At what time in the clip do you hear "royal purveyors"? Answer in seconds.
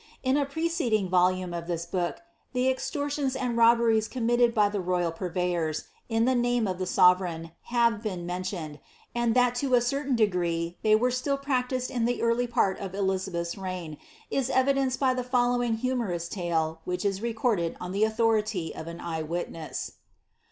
4.81-5.83